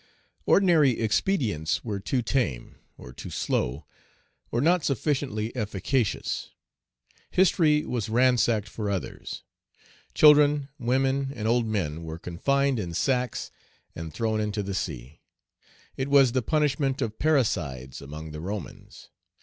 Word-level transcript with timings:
Ordinary 0.47 0.99
expedients 0.99 1.83
were 1.85 1.99
too 1.99 2.23
tame, 2.23 2.77
or 2.97 3.13
too 3.13 3.29
slow, 3.29 3.85
or 4.49 4.59
not 4.59 4.83
sufficiently 4.83 5.55
efficacious. 5.55 6.49
History 7.29 7.85
was 7.85 8.09
ransacked 8.09 8.67
for 8.67 8.89
others. 8.89 9.43
Children, 10.15 10.69
women, 10.79 11.31
and 11.35 11.47
old 11.47 11.67
men 11.67 12.01
were 12.01 12.17
confined 12.17 12.79
in 12.79 12.95
sacks 12.95 13.51
and 13.95 14.11
thrown 14.11 14.41
into 14.41 14.63
the 14.63 14.73
sea: 14.73 15.19
it 15.97 16.07
was 16.07 16.31
the 16.31 16.41
punishment 16.41 16.99
of 16.99 17.19
parricides 17.19 18.01
among 18.01 18.31
the 18.31 18.41
Romans. 18.41 19.09